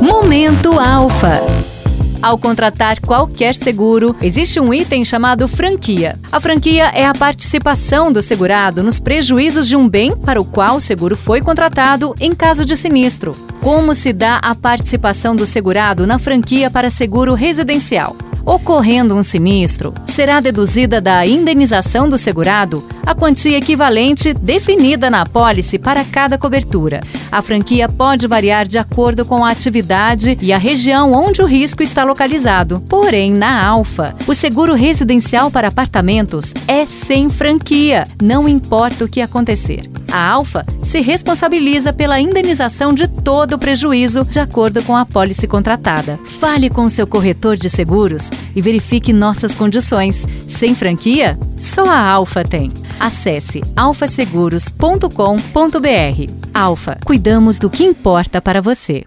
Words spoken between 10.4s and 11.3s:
o qual o seguro